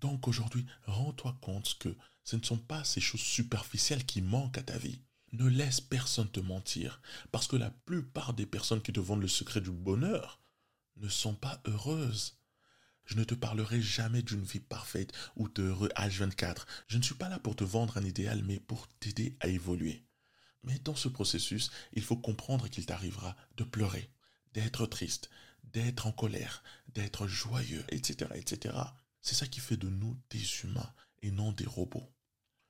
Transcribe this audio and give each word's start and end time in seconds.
Donc 0.00 0.28
aujourd'hui, 0.28 0.66
rends-toi 0.86 1.36
compte 1.40 1.76
que 1.78 1.94
ce 2.24 2.36
ne 2.36 2.42
sont 2.42 2.58
pas 2.58 2.84
ces 2.84 3.00
choses 3.00 3.20
superficielles 3.20 4.06
qui 4.06 4.22
manquent 4.22 4.58
à 4.58 4.62
ta 4.62 4.78
vie. 4.78 5.00
Ne 5.32 5.46
laisse 5.46 5.80
personne 5.80 6.30
te 6.30 6.40
mentir, 6.40 7.00
parce 7.30 7.46
que 7.46 7.56
la 7.56 7.70
plupart 7.70 8.34
des 8.34 8.46
personnes 8.46 8.82
qui 8.82 8.92
te 8.92 9.00
vendent 9.00 9.22
le 9.22 9.28
secret 9.28 9.60
du 9.60 9.70
bonheur 9.70 10.40
ne 10.96 11.08
sont 11.08 11.34
pas 11.34 11.60
heureuses. 11.66 12.38
Je 13.04 13.16
ne 13.16 13.24
te 13.24 13.34
parlerai 13.34 13.80
jamais 13.80 14.22
d'une 14.22 14.42
vie 14.42 14.60
parfaite 14.60 15.12
ou 15.36 15.48
de 15.48 15.64
heureux 15.64 15.90
H24. 15.96 16.66
Je 16.86 16.98
ne 16.98 17.02
suis 17.02 17.14
pas 17.14 17.28
là 17.28 17.38
pour 17.38 17.56
te 17.56 17.64
vendre 17.64 17.96
un 17.96 18.04
idéal, 18.04 18.42
mais 18.44 18.60
pour 18.60 18.88
t'aider 19.00 19.36
à 19.40 19.48
évoluer. 19.48 20.04
Mais 20.62 20.78
dans 20.80 20.94
ce 20.94 21.08
processus, 21.08 21.70
il 21.92 22.02
faut 22.02 22.16
comprendre 22.16 22.68
qu'il 22.68 22.86
t'arrivera 22.86 23.36
de 23.56 23.64
pleurer, 23.64 24.10
d'être 24.52 24.86
triste, 24.86 25.30
d'être 25.64 26.06
en 26.06 26.12
colère, 26.12 26.62
d'être 26.88 27.26
joyeux, 27.26 27.84
etc., 27.88 28.30
etc. 28.34 28.74
C'est 29.20 29.34
ça 29.34 29.46
qui 29.46 29.60
fait 29.60 29.76
de 29.76 29.88
nous 29.88 30.16
des 30.30 30.44
humains 30.64 30.92
et 31.22 31.30
non 31.30 31.52
des 31.52 31.66
robots. 31.66 32.10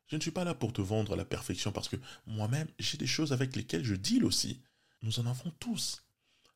Je 0.09 0.17
ne 0.17 0.21
suis 0.21 0.33
pas 0.33 0.45
là 0.45 0.55
pour 0.55 0.73
te 0.73 0.81
vendre 0.81 1.15
la 1.15 1.25
perfection 1.25 1.71
parce 1.71 1.89
que 1.89 1.97
moi-même, 2.27 2.69
j'ai 2.79 2.99
des 2.99 3.07
choses 3.07 3.33
avec 3.33 3.55
lesquelles 3.55 3.85
je 3.85 3.95
deal 3.95 4.25
aussi. 4.25 4.61
Nous 5.03 5.21
en 5.21 5.27
avons 5.27 5.51
tous. 5.53 6.05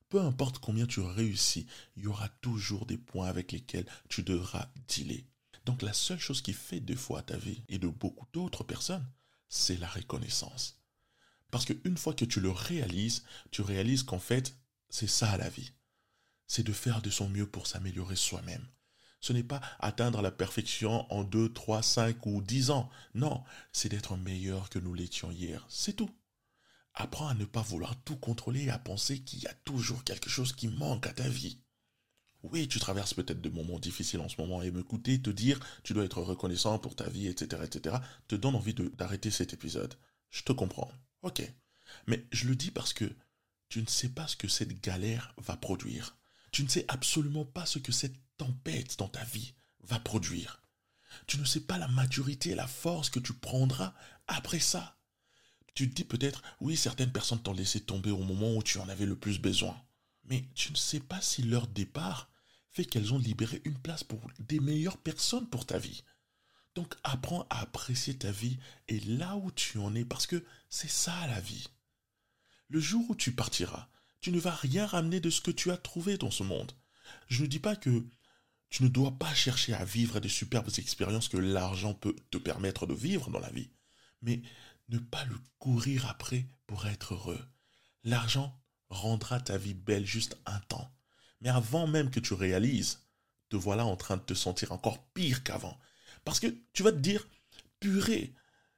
Peu 0.09 0.21
importe 0.21 0.59
combien 0.59 0.87
tu 0.87 1.01
réussis, 1.01 1.67
il 1.97 2.05
y 2.05 2.07
aura 2.07 2.29
toujours 2.29 2.87
des 2.87 2.99
points 2.99 3.29
avec 3.29 3.53
lesquels 3.53 3.87
tu 4.09 4.23
devras 4.23 4.69
dealer. 4.89 5.25
Donc 5.65 5.83
la 5.83 5.93
seule 5.93 6.19
chose 6.19 6.43
qui 6.43 6.53
fait 6.53 6.81
des 6.81 6.97
fois 6.97 7.23
ta 7.23 7.37
vie 7.37 7.63
et 7.69 7.79
de 7.79 7.89
beaucoup 7.89 8.27
d'autres 8.33 8.65
personnes, 8.65 9.07
c'est 9.49 9.77
la 9.77 9.89
reconnaissance. 9.89 10.81
Parce 11.51 11.65
qu'une 11.65 11.97
fois 11.97 12.15
que 12.15 12.25
tu 12.25 12.41
le 12.41 12.51
réalises, 12.51 13.25
tu 13.51 13.63
réalises 13.63 14.03
qu'en 14.03 14.19
fait, 14.19 14.57
c'est 14.89 15.07
ça 15.07 15.37
la 15.37 15.49
vie. 15.49 15.73
C'est 16.47 16.65
de 16.65 16.73
faire 16.73 17.01
de 17.01 17.11
son 17.11 17.29
mieux 17.29 17.49
pour 17.49 17.67
s'améliorer 17.67 18.17
soi-même. 18.17 18.67
Ce 19.25 19.33
n'est 19.33 19.43
pas 19.43 19.63
atteindre 19.81 20.21
la 20.21 20.31
perfection 20.31 21.11
en 21.11 21.25
2, 21.25 21.55
3, 21.55 21.83
5 21.83 22.27
ou 22.27 22.43
10 22.43 22.69
ans. 22.69 22.91
Non, 23.15 23.43
c'est 23.73 23.89
d'être 23.89 24.19
meilleur 24.19 24.69
que 24.69 24.79
nous 24.79 24.93
l'étions 24.93 25.31
hier. 25.31 25.65
C'est 25.71 25.95
tout. 25.95 26.11
Apprends 26.93 27.29
à 27.29 27.35
ne 27.35 27.47
pas 27.47 27.63
vouloir 27.63 27.97
tout 28.03 28.17
contrôler 28.17 28.65
et 28.65 28.71
à 28.71 28.79
penser 28.79 29.21
qu'il 29.21 29.39
y 29.39 29.47
a 29.47 29.55
toujours 29.65 30.05
quelque 30.05 30.29
chose 30.29 30.53
qui 30.53 30.69
manque 30.69 31.07
à 31.07 31.15
ta 31.15 31.27
vie. 31.27 31.59
Oui, 32.43 32.69
tu 32.69 32.79
traverses 32.79 33.15
peut-être 33.15 33.41
de 33.41 33.49
moments 33.49 33.79
difficiles 33.79 34.21
en 34.21 34.29
ce 34.29 34.39
moment 34.39 34.61
et 34.61 34.71
m'écouter 34.71 35.23
te 35.23 35.31
dire 35.31 35.59
tu 35.85 35.95
dois 35.95 36.05
être 36.05 36.21
reconnaissant 36.21 36.79
pour 36.79 36.95
ta 36.95 37.09
vie, 37.09 37.27
etc., 37.27 37.63
etc., 37.65 37.97
te 38.29 38.37
donne 38.37 38.57
envie 38.57 38.75
d'arrêter 38.75 39.31
cet 39.31 39.55
épisode. 39.55 39.95
Je 40.29 40.43
te 40.43 40.53
comprends. 40.53 40.93
Ok. 41.23 41.51
Mais 42.07 42.27
je 42.31 42.47
le 42.47 42.57
dis 42.57 42.71
parce 42.71 42.93
que 42.93 43.11
tu 43.71 43.81
ne 43.81 43.87
sais 43.87 44.11
pas 44.11 44.27
ce 44.27 44.37
que 44.37 44.49
cette 44.49 44.83
galère 44.83 45.35
va 45.39 45.57
produire. 45.57 46.19
Tu 46.53 46.63
ne 46.63 46.69
sais 46.69 46.85
absolument 46.89 47.47
pas 47.47 47.65
ce 47.65 47.79
que 47.79 47.91
cette 47.91 48.24
tempête 48.37 48.99
dans 48.99 49.09
ta 49.09 49.25
vie 49.25 49.55
va 49.81 49.99
produire. 49.99 50.63
Tu 51.27 51.39
ne 51.39 51.45
sais 51.45 51.61
pas 51.61 51.79
la 51.79 51.89
maturité 51.89 52.51
et 52.51 52.55
la 52.55 52.67
force 52.67 53.11
que 53.11 53.21
tu 53.21 53.33
prendras 53.33 53.95
après 54.27 54.61
ça. 54.61 54.99
Tu 55.75 55.91
te 55.91 55.95
dis 55.95 56.05
peut-être, 56.05 56.43
oui, 56.61 56.77
certaines 56.77 57.13
personnes 57.13 57.43
t'ont 57.43 57.53
laissé 57.53 57.81
tomber 57.81 58.11
au 58.11 58.23
moment 58.23 58.55
où 58.55 58.63
tu 58.63 58.79
en 58.79 58.89
avais 58.89 59.07
le 59.07 59.19
plus 59.19 59.39
besoin. 59.41 59.81
Mais 60.25 60.49
tu 60.55 60.71
ne 60.73 60.77
sais 60.77 61.01
pas 61.01 61.21
si 61.21 61.43
leur 61.43 61.67
départ 61.67 62.31
fait 62.71 62.85
qu'elles 62.85 63.13
ont 63.13 63.19
libéré 63.19 63.61
une 63.65 63.79
place 63.79 64.05
pour 64.05 64.21
des 64.39 64.61
meilleures 64.61 64.99
personnes 64.99 65.49
pour 65.49 65.67
ta 65.67 65.79
vie. 65.79 66.03
Donc 66.75 66.95
apprends 67.05 67.47
à 67.51 67.61
apprécier 67.61 68.17
ta 68.17 68.33
vie 68.33 68.59
et 68.89 68.99
là 69.01 69.37
où 69.37 69.51
tu 69.53 69.79
en 69.79 69.95
es 69.95 70.05
parce 70.05 70.27
que 70.27 70.45
c'est 70.69 70.91
ça 70.91 71.27
la 71.29 71.41
vie. 71.41 71.69
Le 72.69 72.81
jour 72.81 73.05
où 73.09 73.15
tu 73.15 73.33
partiras, 73.33 73.89
tu 74.21 74.33
ne 74.33 74.41
vas 74.41 74.55
rien 74.55 74.87
ramener 74.87 75.21
de 75.21 75.31
ce 75.31 75.41
que 75.41 75.51
tu 75.51 75.71
as 75.71 75.77
trouvé 75.77 76.19
dans 76.19 76.31
ce 76.31 76.43
monde. 76.43 76.73
Je 77.29 77.43
ne 77.43 77.47
dis 77.47 77.61
pas 77.61 77.77
que 77.77 78.05
tu 78.71 78.83
ne 78.83 78.89
dois 78.89 79.13
pas 79.19 79.33
chercher 79.35 79.73
à 79.75 79.85
vivre 79.85 80.21
des 80.21 80.29
superbes 80.29 80.71
expériences 80.79 81.29
que 81.29 81.37
l'argent 81.37 81.95
peut 81.95 82.17
te 82.31 82.39
permettre 82.39 82.87
de 82.87 82.95
vivre 82.95 83.31
dans 83.31 83.39
la 83.39 83.51
vie, 83.51 83.71
mais 84.23 84.43
ne 84.89 84.99
pas 84.99 85.25
le 85.25 85.37
courir 85.59 86.09
après 86.09 86.47
pour 86.67 86.87
être 86.87 87.15
heureux. 87.15 87.41
L'argent 88.03 88.61
rendra 88.89 89.41
ta 89.41 89.59
vie 89.59 89.75
belle 89.75 90.07
juste 90.07 90.37
un 90.47 90.61
temps. 90.61 90.91
Mais 91.41 91.49
avant 91.49 91.87
même 91.87 92.11
que 92.11 92.21
tu 92.21 92.35
réalises, 92.35 93.01
te 93.49 93.57
voilà 93.57 93.85
en 93.85 93.97
train 93.97 94.17
de 94.17 94.23
te 94.23 94.35
sentir 94.35 94.73
encore 94.73 95.05
pire 95.13 95.43
qu'avant. 95.43 95.79
Parce 96.25 96.41
que 96.41 96.55
tu 96.73 96.83
vas 96.83 96.93
te 96.93 96.99
dire, 96.99 97.27
purée, 97.81 98.35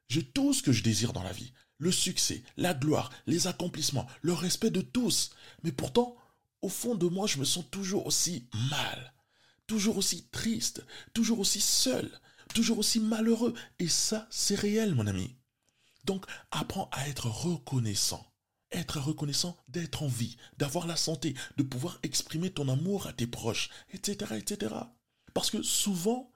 j'ai 0.08 0.24
tout 0.24 0.52
ce 0.52 0.62
que 0.62 0.72
je 0.72 0.82
désire 0.82 1.12
dans 1.12 1.22
la 1.22 1.32
vie. 1.32 1.52
Le 1.78 1.92
succès, 1.92 2.42
la 2.56 2.74
gloire, 2.74 3.10
les 3.26 3.46
accomplissements, 3.46 4.06
le 4.22 4.32
respect 4.32 4.70
de 4.70 4.80
tous. 4.80 5.30
Mais 5.62 5.72
pourtant, 5.72 6.16
au 6.62 6.68
fond 6.68 6.94
de 6.94 7.06
moi, 7.06 7.26
je 7.26 7.38
me 7.38 7.44
sens 7.44 7.64
toujours 7.70 8.06
aussi 8.06 8.48
mal 8.70 9.12
toujours 9.66 9.96
aussi 9.96 10.28
triste, 10.28 10.84
toujours 11.14 11.40
aussi 11.40 11.60
seul, 11.60 12.10
toujours 12.54 12.78
aussi 12.78 13.00
malheureux. 13.00 13.54
Et 13.78 13.88
ça, 13.88 14.26
c'est 14.30 14.54
réel, 14.54 14.94
mon 14.94 15.06
ami. 15.06 15.36
Donc, 16.04 16.24
apprends 16.50 16.88
à 16.92 17.08
être 17.08 17.28
reconnaissant. 17.28 18.32
Être 18.72 19.00
reconnaissant 19.00 19.56
d'être 19.68 20.02
en 20.02 20.08
vie, 20.08 20.36
d'avoir 20.58 20.86
la 20.86 20.96
santé, 20.96 21.34
de 21.56 21.62
pouvoir 21.62 21.98
exprimer 22.02 22.50
ton 22.50 22.68
amour 22.68 23.06
à 23.06 23.12
tes 23.12 23.26
proches, 23.26 23.70
etc., 23.92 24.34
etc. 24.36 24.74
Parce 25.34 25.50
que 25.50 25.62
souvent, 25.62 26.32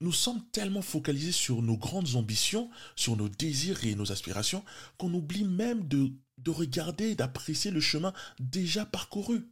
nous 0.00 0.12
sommes 0.12 0.44
tellement 0.52 0.82
focalisés 0.82 1.32
sur 1.32 1.62
nos 1.62 1.76
grandes 1.76 2.16
ambitions, 2.16 2.70
sur 2.96 3.16
nos 3.16 3.28
désirs 3.28 3.84
et 3.84 3.94
nos 3.94 4.12
aspirations, 4.12 4.64
qu'on 4.98 5.12
oublie 5.12 5.44
même 5.44 5.86
de, 5.86 6.12
de 6.38 6.50
regarder 6.50 7.10
et 7.10 7.14
d'apprécier 7.14 7.70
le 7.70 7.80
chemin 7.80 8.12
déjà 8.38 8.84
parcouru. 8.84 9.50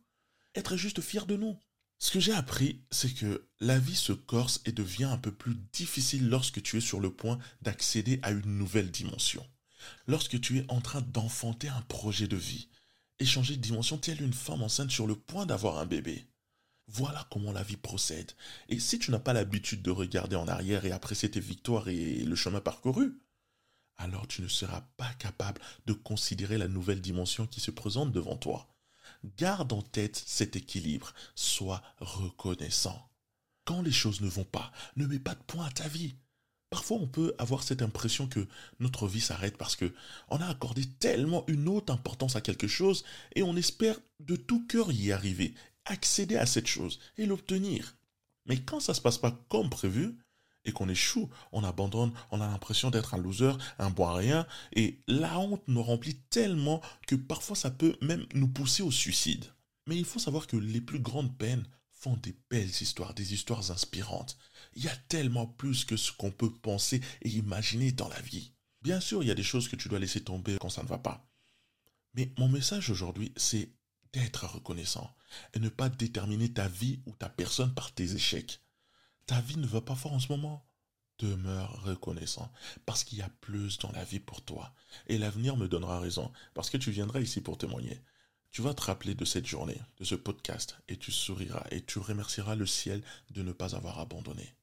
Être 0.54 0.76
juste 0.76 1.00
fier 1.00 1.26
de 1.26 1.36
nous. 1.36 1.58
Ce 1.98 2.10
que 2.10 2.20
j'ai 2.20 2.32
appris, 2.32 2.82
c'est 2.90 3.14
que 3.14 3.48
la 3.60 3.78
vie 3.78 3.96
se 3.96 4.12
corse 4.12 4.60
et 4.66 4.72
devient 4.72 5.04
un 5.04 5.18
peu 5.18 5.32
plus 5.32 5.54
difficile 5.72 6.28
lorsque 6.28 6.62
tu 6.62 6.76
es 6.76 6.80
sur 6.80 7.00
le 7.00 7.10
point 7.10 7.38
d'accéder 7.62 8.20
à 8.22 8.30
une 8.30 8.58
nouvelle 8.58 8.90
dimension. 8.90 9.46
Lorsque 10.06 10.40
tu 10.40 10.58
es 10.58 10.66
en 10.68 10.80
train 10.80 11.00
d'enfanter 11.02 11.68
un 11.68 11.82
projet 11.82 12.26
de 12.26 12.36
vie, 12.36 12.68
échanger 13.18 13.56
de 13.56 13.62
dimension 13.62 13.98
telle 13.98 14.22
une 14.22 14.32
femme 14.32 14.62
enceinte 14.62 14.90
sur 14.90 15.06
le 15.06 15.16
point 15.16 15.46
d'avoir 15.46 15.78
un 15.78 15.86
bébé. 15.86 16.26
Voilà 16.88 17.26
comment 17.30 17.52
la 17.52 17.62
vie 17.62 17.76
procède. 17.76 18.32
Et 18.68 18.78
si 18.78 18.98
tu 18.98 19.10
n'as 19.10 19.18
pas 19.18 19.32
l'habitude 19.32 19.82
de 19.82 19.90
regarder 19.90 20.36
en 20.36 20.48
arrière 20.48 20.84
et 20.84 20.92
apprécier 20.92 21.30
tes 21.30 21.40
victoires 21.40 21.88
et 21.88 22.24
le 22.24 22.36
chemin 22.36 22.60
parcouru, 22.60 23.18
alors 23.96 24.26
tu 24.26 24.42
ne 24.42 24.48
seras 24.48 24.82
pas 24.96 25.12
capable 25.14 25.60
de 25.86 25.92
considérer 25.92 26.58
la 26.58 26.68
nouvelle 26.68 27.00
dimension 27.00 27.46
qui 27.46 27.60
se 27.60 27.70
présente 27.70 28.12
devant 28.12 28.36
toi. 28.36 28.73
Garde 29.38 29.72
en 29.72 29.82
tête 29.82 30.22
cet 30.26 30.56
équilibre. 30.56 31.14
Sois 31.34 31.82
reconnaissant. 31.98 33.10
Quand 33.64 33.80
les 33.80 33.92
choses 33.92 34.20
ne 34.20 34.28
vont 34.28 34.44
pas, 34.44 34.70
ne 34.96 35.06
mets 35.06 35.18
pas 35.18 35.34
de 35.34 35.42
point 35.46 35.66
à 35.66 35.70
ta 35.70 35.88
vie. 35.88 36.14
Parfois, 36.68 36.98
on 36.98 37.06
peut 37.06 37.34
avoir 37.38 37.62
cette 37.62 37.82
impression 37.82 38.26
que 38.26 38.46
notre 38.80 39.06
vie 39.06 39.20
s'arrête 39.20 39.56
parce 39.56 39.76
que 39.76 39.94
on 40.28 40.38
a 40.38 40.46
accordé 40.46 40.84
tellement 40.98 41.44
une 41.46 41.68
haute 41.68 41.88
importance 41.88 42.36
à 42.36 42.40
quelque 42.40 42.66
chose 42.66 43.04
et 43.34 43.42
on 43.42 43.56
espère 43.56 43.96
de 44.20 44.36
tout 44.36 44.66
cœur 44.66 44.90
y 44.90 45.12
arriver, 45.12 45.54
accéder 45.84 46.36
à 46.36 46.46
cette 46.46 46.66
chose 46.66 46.98
et 47.16 47.26
l'obtenir. 47.26 47.96
Mais 48.46 48.60
quand 48.60 48.80
ça 48.80 48.92
se 48.92 49.00
passe 49.00 49.18
pas 49.18 49.30
comme 49.48 49.70
prévu, 49.70 50.18
et 50.64 50.72
qu'on 50.72 50.88
échoue, 50.88 51.28
on 51.52 51.64
abandonne, 51.64 52.12
on 52.30 52.40
a 52.40 52.46
l'impression 52.46 52.90
d'être 52.90 53.14
un 53.14 53.18
loser, 53.18 53.52
un 53.78 53.90
bon 53.90 54.12
rien, 54.12 54.46
et 54.72 55.00
la 55.06 55.38
honte 55.38 55.62
nous 55.68 55.82
remplit 55.82 56.16
tellement 56.30 56.80
que 57.06 57.14
parfois 57.14 57.56
ça 57.56 57.70
peut 57.70 57.96
même 58.00 58.26
nous 58.34 58.48
pousser 58.48 58.82
au 58.82 58.90
suicide. 58.90 59.44
Mais 59.86 59.96
il 59.96 60.04
faut 60.04 60.18
savoir 60.18 60.46
que 60.46 60.56
les 60.56 60.80
plus 60.80 61.00
grandes 61.00 61.36
peines 61.36 61.66
font 61.90 62.16
des 62.16 62.34
belles 62.50 62.68
histoires, 62.68 63.14
des 63.14 63.34
histoires 63.34 63.70
inspirantes. 63.70 64.38
Il 64.74 64.84
y 64.84 64.88
a 64.88 64.96
tellement 65.08 65.46
plus 65.46 65.84
que 65.84 65.96
ce 65.96 66.12
qu'on 66.12 66.30
peut 66.30 66.52
penser 66.52 67.00
et 67.22 67.30
imaginer 67.30 67.92
dans 67.92 68.08
la 68.08 68.20
vie. 68.20 68.52
Bien 68.82 69.00
sûr, 69.00 69.22
il 69.22 69.28
y 69.28 69.30
a 69.30 69.34
des 69.34 69.42
choses 69.42 69.68
que 69.68 69.76
tu 69.76 69.88
dois 69.88 69.98
laisser 69.98 70.22
tomber 70.22 70.56
quand 70.60 70.68
ça 70.68 70.82
ne 70.82 70.88
va 70.88 70.98
pas. 70.98 71.26
Mais 72.14 72.32
mon 72.38 72.48
message 72.48 72.90
aujourd'hui, 72.90 73.32
c'est 73.36 73.70
d'être 74.12 74.46
reconnaissant 74.46 75.14
et 75.54 75.58
ne 75.58 75.68
pas 75.68 75.88
déterminer 75.88 76.52
ta 76.52 76.68
vie 76.68 77.00
ou 77.06 77.12
ta 77.12 77.28
personne 77.28 77.74
par 77.74 77.92
tes 77.92 78.14
échecs 78.14 78.60
ta 79.26 79.40
vie 79.40 79.56
ne 79.56 79.66
va 79.66 79.80
pas 79.80 79.94
fort 79.94 80.12
en 80.12 80.20
ce 80.20 80.32
moment. 80.32 80.66
Demeure 81.18 81.82
reconnaissant, 81.84 82.50
parce 82.86 83.04
qu'il 83.04 83.18
y 83.18 83.22
a 83.22 83.28
plus 83.40 83.78
dans 83.78 83.92
la 83.92 84.02
vie 84.02 84.18
pour 84.18 84.44
toi. 84.44 84.74
Et 85.06 85.16
l'avenir 85.16 85.56
me 85.56 85.68
donnera 85.68 86.00
raison, 86.00 86.32
parce 86.54 86.70
que 86.70 86.76
tu 86.76 86.90
viendras 86.90 87.20
ici 87.20 87.40
pour 87.40 87.56
témoigner. 87.56 88.02
Tu 88.50 88.62
vas 88.62 88.74
te 88.74 88.82
rappeler 88.82 89.14
de 89.14 89.24
cette 89.24 89.46
journée, 89.46 89.80
de 89.98 90.04
ce 90.04 90.16
podcast, 90.16 90.76
et 90.88 90.96
tu 90.96 91.12
souriras 91.12 91.66
et 91.70 91.84
tu 91.84 91.98
remercieras 91.98 92.56
le 92.56 92.66
ciel 92.66 93.02
de 93.30 93.42
ne 93.42 93.52
pas 93.52 93.76
avoir 93.76 94.00
abandonné. 94.00 94.56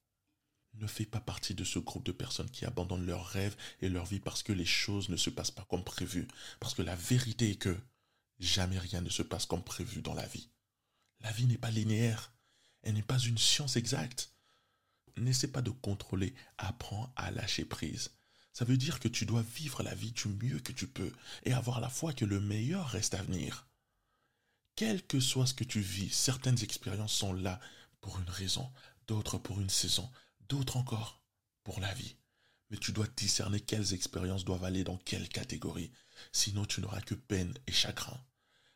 Ne 0.74 0.86
fais 0.86 1.04
pas 1.04 1.20
partie 1.20 1.54
de 1.54 1.64
ce 1.64 1.78
groupe 1.78 2.04
de 2.04 2.12
personnes 2.12 2.50
qui 2.50 2.64
abandonnent 2.64 3.06
leurs 3.06 3.26
rêves 3.26 3.56
et 3.80 3.88
leur 3.88 4.06
vie 4.06 4.20
parce 4.20 4.42
que 4.42 4.52
les 4.52 4.64
choses 4.64 5.10
ne 5.10 5.16
se 5.16 5.30
passent 5.30 5.50
pas 5.50 5.66
comme 5.68 5.84
prévu. 5.84 6.26
Parce 6.60 6.74
que 6.74 6.82
la 6.82 6.96
vérité 6.96 7.50
est 7.50 7.56
que 7.56 7.78
jamais 8.38 8.78
rien 8.78 9.02
ne 9.02 9.10
se 9.10 9.22
passe 9.22 9.44
comme 9.44 9.62
prévu 9.62 10.00
dans 10.00 10.14
la 10.14 10.26
vie. 10.26 10.48
La 11.20 11.30
vie 11.32 11.46
n'est 11.46 11.58
pas 11.58 11.70
linéaire. 11.70 12.32
Elle 12.82 12.94
n'est 12.94 13.02
pas 13.02 13.18
une 13.18 13.38
science 13.38 13.76
exacte 13.76 14.31
n'essaie 15.16 15.48
pas 15.48 15.62
de 15.62 15.70
contrôler, 15.70 16.34
apprends 16.58 17.12
à 17.16 17.30
lâcher 17.30 17.64
prise. 17.64 18.10
Ça 18.52 18.64
veut 18.64 18.76
dire 18.76 19.00
que 19.00 19.08
tu 19.08 19.24
dois 19.24 19.42
vivre 19.42 19.82
la 19.82 19.94
vie 19.94 20.12
du 20.12 20.28
mieux 20.28 20.60
que 20.60 20.72
tu 20.72 20.86
peux 20.86 21.12
et 21.44 21.52
avoir 21.52 21.80
la 21.80 21.88
foi 21.88 22.12
que 22.12 22.24
le 22.24 22.40
meilleur 22.40 22.88
reste 22.88 23.14
à 23.14 23.22
venir. 23.22 23.66
Quel 24.76 25.02
que 25.06 25.20
soit 25.20 25.46
ce 25.46 25.54
que 25.54 25.64
tu 25.64 25.80
vis, 25.80 26.10
certaines 26.10 26.62
expériences 26.62 27.14
sont 27.14 27.32
là 27.32 27.60
pour 28.00 28.18
une 28.18 28.28
raison, 28.28 28.70
d'autres 29.06 29.38
pour 29.38 29.60
une 29.60 29.70
saison, 29.70 30.10
d'autres 30.48 30.76
encore 30.76 31.22
pour 31.64 31.80
la 31.80 31.92
vie. 31.94 32.16
Mais 32.70 32.78
tu 32.78 32.92
dois 32.92 33.06
discerner 33.16 33.60
quelles 33.60 33.94
expériences 33.94 34.44
doivent 34.44 34.64
aller 34.64 34.84
dans 34.84 34.96
quelle 34.98 35.28
catégorie. 35.28 35.92
Sinon, 36.32 36.64
tu 36.64 36.80
n'auras 36.80 37.02
que 37.02 37.14
peine 37.14 37.54
et 37.66 37.72
chagrin. 37.72 38.18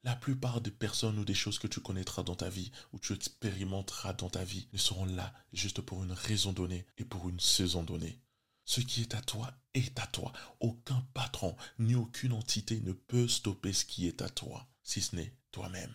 La 0.07 0.15
plupart 0.15 0.61
des 0.61 0.71
personnes 0.71 1.19
ou 1.19 1.25
des 1.25 1.35
choses 1.35 1.59
que 1.59 1.67
tu 1.67 1.81
connaîtras 1.81 2.23
dans 2.23 2.37
ta 2.37 2.49
vie 2.49 2.71
ou 2.93 3.01
tu 3.01 3.13
expérimenteras 3.13 4.13
dans 4.13 4.31
ta 4.31 4.45
vie 4.45 4.69
ne 4.73 4.79
seront 4.79 5.05
là 5.05 5.35
juste 5.53 5.81
pour 5.81 6.05
une 6.05 6.13
raison 6.13 6.53
donnée 6.53 6.87
et 6.97 7.05
pour 7.05 7.29
une 7.29 7.41
saison 7.41 7.83
donnée. 7.83 8.21
Ce 8.65 8.81
qui 8.81 9.01
est 9.01 9.17
à 9.17 9.21
toi 9.21 9.53
est 9.75 9.99
à 9.99 10.07
toi. 10.07 10.33
Aucun 10.61 11.05
patron 11.13 11.57
ni 11.81 11.97
aucune 11.97 12.35
entité 12.35 12.81
ne 12.83 12.93
peut 12.93 13.27
stopper 13.27 13.73
ce 13.73 13.85
qui 13.85 14.07
est 14.07 14.23
à 14.23 14.29
toi, 14.29 14.69
si 14.85 15.01
ce 15.01 15.17
n'est 15.17 15.35
toi-même. 15.51 15.93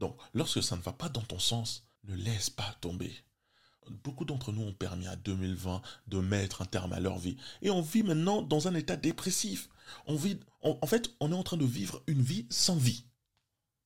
Donc, 0.00 0.18
lorsque 0.34 0.62
ça 0.62 0.76
ne 0.76 0.82
va 0.82 0.92
pas 0.92 1.08
dans 1.08 1.22
ton 1.22 1.38
sens, 1.38 1.86
ne 2.02 2.16
laisse 2.16 2.50
pas 2.50 2.76
tomber. 2.80 3.14
Beaucoup 4.02 4.24
d'entre 4.24 4.50
nous 4.50 4.62
ont 4.62 4.74
permis 4.74 5.06
à 5.06 5.14
2020 5.14 5.80
de 6.08 6.18
mettre 6.18 6.62
un 6.62 6.66
terme 6.66 6.92
à 6.92 6.98
leur 6.98 7.20
vie. 7.20 7.36
Et 7.62 7.70
on 7.70 7.82
vit 7.82 8.02
maintenant 8.02 8.42
dans 8.42 8.66
un 8.66 8.74
état 8.74 8.96
dépressif. 8.96 9.68
En 10.08 10.18
fait, 10.88 11.14
on 11.20 11.30
est 11.30 11.36
en 11.36 11.44
train 11.44 11.56
de 11.56 11.64
vivre 11.64 12.02
une 12.08 12.20
vie 12.20 12.48
sans 12.50 12.76
vie. 12.76 13.04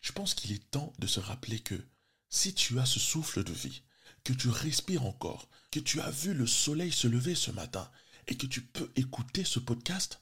Je 0.02 0.12
pense 0.12 0.34
qu'il 0.34 0.52
est 0.52 0.70
temps 0.70 0.92
de 0.98 1.06
se 1.06 1.20
rappeler 1.20 1.60
que 1.60 1.80
si 2.28 2.54
tu 2.54 2.78
as 2.80 2.86
ce 2.86 2.98
souffle 2.98 3.44
de 3.44 3.52
vie, 3.52 3.82
que 4.24 4.32
tu 4.32 4.48
respires 4.48 5.06
encore, 5.06 5.48
que 5.70 5.80
tu 5.80 6.00
as 6.00 6.10
vu 6.10 6.34
le 6.34 6.46
soleil 6.46 6.92
se 6.92 7.06
lever 7.06 7.34
ce 7.34 7.52
matin 7.52 7.90
et 8.26 8.36
que 8.36 8.46
tu 8.46 8.62
peux 8.62 8.90
écouter 8.96 9.44
ce 9.44 9.60
podcast, 9.60 10.20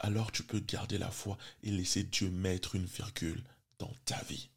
alors 0.00 0.32
tu 0.32 0.42
peux 0.42 0.58
garder 0.58 0.98
la 0.98 1.10
foi 1.10 1.38
et 1.62 1.70
laisser 1.70 2.02
Dieu 2.02 2.30
mettre 2.30 2.74
une 2.74 2.84
virgule 2.84 3.44
dans 3.78 3.94
ta 4.04 4.20
vie. 4.24 4.50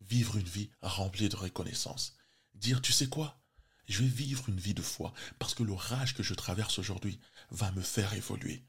Vivre 0.00 0.38
une 0.38 0.48
vie 0.48 0.70
remplie 0.80 1.28
de 1.28 1.36
reconnaissance. 1.36 2.16
Dire, 2.54 2.80
tu 2.80 2.92
sais 2.92 3.08
quoi? 3.08 3.42
Je 3.86 4.02
vais 4.02 4.08
vivre 4.08 4.48
une 4.48 4.60
vie 4.60 4.74
de 4.74 4.82
foi 4.82 5.12
parce 5.38 5.54
que 5.54 5.62
l'orage 5.62 6.14
que 6.14 6.22
je 6.22 6.32
traverse 6.34 6.78
aujourd'hui 6.78 7.20
va 7.50 7.70
me 7.72 7.82
faire 7.82 8.14
évoluer. 8.14 8.64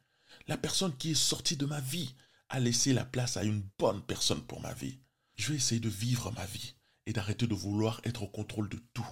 La 0.47 0.57
personne 0.57 0.95
qui 0.97 1.11
est 1.11 1.15
sortie 1.15 1.57
de 1.57 1.65
ma 1.65 1.79
vie 1.79 2.15
a 2.49 2.59
laissé 2.59 2.91
la 2.91 3.05
place 3.05 3.37
à 3.37 3.43
une 3.43 3.63
bonne 3.79 4.01
personne 4.01 4.41
pour 4.43 4.59
ma 4.61 4.73
vie. 4.73 4.99
Je 5.35 5.49
vais 5.49 5.55
essayer 5.55 5.81
de 5.81 5.89
vivre 5.89 6.31
ma 6.31 6.45
vie 6.45 6.75
et 7.05 7.13
d'arrêter 7.13 7.47
de 7.47 7.55
vouloir 7.55 8.01
être 8.03 8.23
au 8.23 8.27
contrôle 8.27 8.69
de 8.69 8.79
tout. 8.93 9.07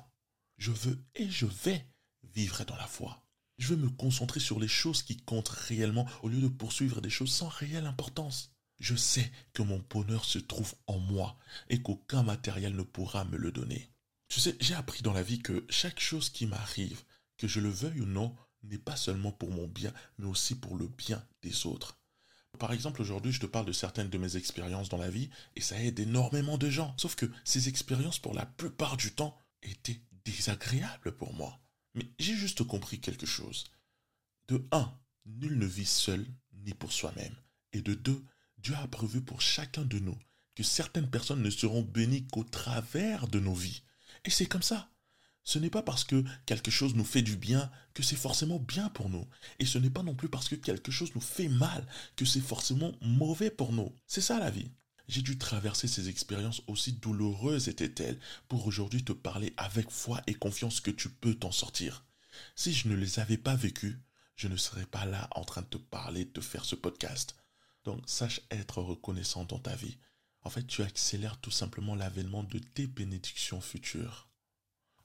Je 0.57 0.71
veux 0.71 1.03
et 1.15 1.29
je 1.29 1.45
vais 1.45 1.85
vivre 2.23 2.63
dans 2.65 2.75
la 2.75 2.87
foi. 2.87 3.25
Je 3.57 3.67
veux 3.67 3.75
me 3.75 3.89
concentrer 3.89 4.39
sur 4.39 4.59
les 4.59 4.67
choses 4.67 5.03
qui 5.03 5.17
comptent 5.17 5.49
réellement 5.49 6.07
au 6.23 6.29
lieu 6.29 6.41
de 6.41 6.47
poursuivre 6.47 7.01
des 7.01 7.09
choses 7.09 7.31
sans 7.31 7.49
réelle 7.49 7.85
importance. 7.85 8.51
Je 8.79 8.95
sais 8.95 9.29
que 9.53 9.61
mon 9.61 9.83
bonheur 9.89 10.23
se 10.23 10.39
trouve 10.39 10.73
en 10.87 10.97
moi 10.99 11.37
et 11.67 11.81
qu'aucun 11.81 12.23
matériel 12.23 12.75
ne 12.75 12.83
pourra 12.83 13.25
me 13.25 13.37
le 13.37 13.51
donner. 13.51 13.91
Tu 14.29 14.39
sais, 14.39 14.55
j'ai 14.61 14.75
appris 14.75 15.01
dans 15.01 15.11
la 15.11 15.23
vie 15.23 15.41
que 15.41 15.65
chaque 15.69 15.99
chose 15.99 16.29
qui 16.29 16.45
m'arrive, 16.45 17.03
que 17.37 17.47
je 17.47 17.59
le 17.59 17.69
veuille 17.69 18.01
ou 18.01 18.05
non, 18.05 18.35
n'est 18.63 18.77
pas 18.77 18.95
seulement 18.95 19.31
pour 19.31 19.51
mon 19.51 19.67
bien, 19.67 19.93
mais 20.17 20.27
aussi 20.27 20.55
pour 20.55 20.77
le 20.77 20.87
bien 20.87 21.25
des 21.41 21.65
autres. 21.65 21.98
Par 22.59 22.73
exemple, 22.73 23.01
aujourd'hui, 23.01 23.31
je 23.31 23.39
te 23.39 23.45
parle 23.45 23.65
de 23.65 23.71
certaines 23.71 24.09
de 24.09 24.17
mes 24.17 24.35
expériences 24.35 24.89
dans 24.89 24.97
la 24.97 25.09
vie 25.09 25.29
et 25.55 25.61
ça 25.61 25.81
aide 25.81 25.99
énormément 25.99 26.57
de 26.57 26.69
gens. 26.69 26.93
Sauf 26.97 27.15
que 27.15 27.25
ces 27.45 27.69
expériences, 27.69 28.19
pour 28.19 28.33
la 28.33 28.45
plupart 28.45 28.97
du 28.97 29.11
temps, 29.11 29.37
étaient 29.63 30.01
désagréables 30.25 31.13
pour 31.13 31.33
moi. 31.33 31.59
Mais 31.95 32.05
j'ai 32.19 32.35
juste 32.35 32.63
compris 32.63 32.99
quelque 32.99 33.25
chose. 33.25 33.63
De 34.49 34.67
un, 34.71 34.93
nul 35.25 35.57
ne 35.57 35.65
vit 35.65 35.85
seul 35.85 36.25
ni 36.65 36.73
pour 36.73 36.91
soi-même. 36.91 37.35
Et 37.71 37.81
de 37.81 37.93
deux, 37.93 38.23
Dieu 38.57 38.75
a 38.75 38.87
prévu 38.87 39.21
pour 39.21 39.41
chacun 39.41 39.83
de 39.83 39.99
nous 39.99 40.17
que 40.55 40.63
certaines 40.63 41.09
personnes 41.09 41.41
ne 41.41 41.49
seront 41.49 41.81
bénies 41.81 42.27
qu'au 42.27 42.43
travers 42.43 43.29
de 43.29 43.39
nos 43.39 43.53
vies. 43.53 43.83
Et 44.25 44.29
c'est 44.29 44.47
comme 44.47 44.63
ça. 44.63 44.91
Ce 45.49 45.57
n'est 45.57 45.71
pas 45.71 45.81
parce 45.81 46.03
que 46.03 46.23
quelque 46.45 46.69
chose 46.69 46.93
nous 46.93 47.03
fait 47.03 47.23
du 47.23 47.35
bien 47.35 47.71
que 47.95 48.03
c'est 48.03 48.15
forcément 48.15 48.59
bien 48.59 48.87
pour 48.89 49.09
nous. 49.09 49.27
Et 49.57 49.65
ce 49.65 49.79
n'est 49.79 49.89
pas 49.89 50.03
non 50.03 50.13
plus 50.13 50.29
parce 50.29 50.47
que 50.47 50.53
quelque 50.53 50.91
chose 50.91 51.15
nous 51.15 51.21
fait 51.21 51.47
mal 51.47 51.87
que 52.15 52.23
c'est 52.23 52.39
forcément 52.39 52.91
mauvais 53.01 53.49
pour 53.49 53.73
nous. 53.73 53.91
C'est 54.05 54.21
ça 54.21 54.37
la 54.37 54.51
vie. 54.51 54.69
J'ai 55.07 55.23
dû 55.23 55.39
traverser 55.39 55.87
ces 55.87 56.07
expériences 56.07 56.61
aussi 56.67 56.93
douloureuses 56.93 57.67
étaient-elles 57.67 58.19
pour 58.47 58.67
aujourd'hui 58.67 59.03
te 59.03 59.11
parler 59.11 59.55
avec 59.57 59.89
foi 59.89 60.21
et 60.27 60.35
confiance 60.35 60.81
que 60.81 60.91
tu 60.91 61.09
peux 61.09 61.33
t'en 61.33 61.51
sortir. 61.51 62.05
Si 62.55 62.71
je 62.71 62.87
ne 62.87 62.95
les 62.95 63.19
avais 63.19 63.37
pas 63.37 63.55
vécues, 63.55 63.97
je 64.35 64.49
ne 64.49 64.55
serais 64.55 64.85
pas 64.85 65.05
là 65.05 65.29
en 65.31 65.45
train 65.45 65.63
de 65.63 65.67
te 65.67 65.77
parler, 65.77 66.25
de 66.25 66.29
te 66.29 66.41
faire 66.41 66.63
ce 66.63 66.75
podcast. 66.75 67.35
Donc 67.85 68.03
sache 68.05 68.41
être 68.51 68.83
reconnaissant 68.83 69.45
dans 69.45 69.57
ta 69.57 69.75
vie. 69.75 69.97
En 70.43 70.51
fait, 70.51 70.67
tu 70.67 70.83
accélères 70.83 71.41
tout 71.41 71.49
simplement 71.49 71.95
l'avènement 71.95 72.43
de 72.43 72.59
tes 72.59 72.85
bénédictions 72.85 73.61
futures. 73.61 74.28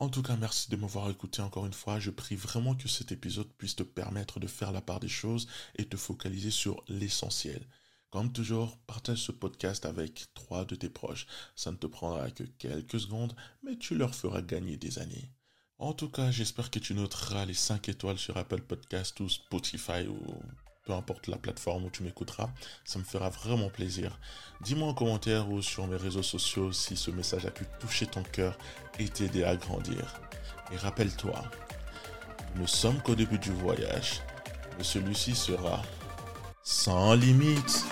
En 0.00 0.08
tout 0.08 0.22
cas, 0.22 0.36
merci 0.36 0.70
de 0.70 0.76
m'avoir 0.76 1.08
écouté 1.08 1.40
encore 1.40 1.66
une 1.66 1.72
fois. 1.72 2.00
Je 2.00 2.10
prie 2.10 2.36
vraiment 2.36 2.74
que 2.74 2.88
cet 2.88 3.12
épisode 3.12 3.52
puisse 3.56 3.76
te 3.76 3.82
permettre 3.82 4.40
de 4.40 4.46
faire 4.46 4.72
la 4.72 4.82
part 4.82 5.00
des 5.00 5.08
choses 5.08 5.46
et 5.76 5.84
te 5.86 5.96
focaliser 5.96 6.50
sur 6.50 6.82
l'essentiel. 6.88 7.64
Comme 8.10 8.32
toujours, 8.32 8.76
partage 8.86 9.22
ce 9.22 9.32
podcast 9.32 9.86
avec 9.86 10.26
trois 10.34 10.64
de 10.64 10.74
tes 10.74 10.88
proches. 10.88 11.26
Ça 11.56 11.72
ne 11.72 11.76
te 11.76 11.86
prendra 11.86 12.30
que 12.30 12.44
quelques 12.44 13.00
secondes, 13.00 13.34
mais 13.62 13.76
tu 13.76 13.94
leur 13.96 14.14
feras 14.14 14.42
gagner 14.42 14.76
des 14.76 14.98
années. 14.98 15.32
En 15.78 15.92
tout 15.92 16.08
cas, 16.08 16.30
j'espère 16.30 16.70
que 16.70 16.78
tu 16.78 16.94
noteras 16.94 17.44
les 17.44 17.54
5 17.54 17.88
étoiles 17.88 18.18
sur 18.18 18.36
Apple 18.36 18.62
Podcast 18.62 19.18
ou 19.20 19.28
Spotify 19.28 20.06
ou 20.08 20.20
peu 20.84 20.92
importe 20.92 21.28
la 21.28 21.36
plateforme 21.36 21.84
où 21.84 21.90
tu 21.90 22.02
m'écouteras, 22.02 22.50
ça 22.84 22.98
me 22.98 23.04
fera 23.04 23.30
vraiment 23.30 23.70
plaisir. 23.70 24.18
Dis-moi 24.60 24.88
en 24.88 24.94
commentaire 24.94 25.50
ou 25.50 25.62
sur 25.62 25.86
mes 25.86 25.96
réseaux 25.96 26.22
sociaux 26.22 26.72
si 26.72 26.96
ce 26.96 27.10
message 27.10 27.46
a 27.46 27.50
pu 27.50 27.64
toucher 27.80 28.06
ton 28.06 28.22
cœur 28.22 28.56
et 28.98 29.08
t'aider 29.08 29.44
à 29.44 29.56
grandir. 29.56 30.20
Et 30.72 30.76
rappelle-toi, 30.76 31.42
nous 32.56 32.62
ne 32.62 32.66
sommes 32.66 33.00
qu'au 33.00 33.14
début 33.14 33.38
du 33.38 33.50
voyage, 33.50 34.20
mais 34.76 34.84
celui-ci 34.84 35.34
sera 35.34 35.82
sans 36.62 37.14
limite. 37.14 37.84